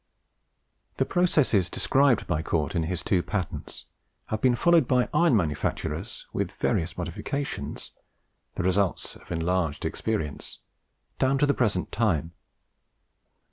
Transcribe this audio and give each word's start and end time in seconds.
The 0.97 1.05
processes 1.05 1.69
described 1.69 2.25
by 2.25 2.41
Cort 2.41 2.73
in 2.73 2.85
his 2.85 3.03
two 3.03 3.21
patents 3.21 3.85
have 4.29 4.41
been 4.41 4.55
followed 4.55 4.87
by 4.87 5.07
iron 5.13 5.37
manufacturers, 5.37 6.25
with 6.33 6.53
various 6.53 6.97
modifications, 6.97 7.91
the 8.55 8.63
results 8.63 9.15
of 9.15 9.31
enlarged 9.31 9.85
experience, 9.85 10.57
down 11.19 11.37
to 11.37 11.45
the 11.45 11.53
present 11.53 11.91
time. 11.91 12.31